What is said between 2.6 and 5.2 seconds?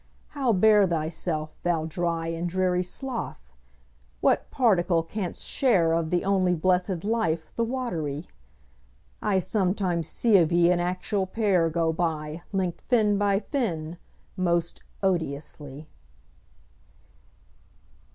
sloth? What particle